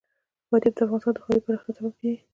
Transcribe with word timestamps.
فاریاب 0.49 0.73
د 0.75 0.79
افغانستان 0.85 1.13
د 1.15 1.17
ښاري 1.23 1.39
پراختیا 1.45 1.71
سبب 1.77 1.93
کېږي. 1.99 2.21